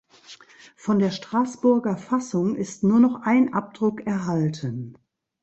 Von 0.77 0.97
der 0.97 1.11
Straßburger 1.11 1.95
Fassung 1.95 2.55
ist 2.55 2.81
nur 2.83 2.99
noch 2.99 3.21
ein 3.21 3.53
Abdruck 3.53 4.01
erhalten. 4.07 4.97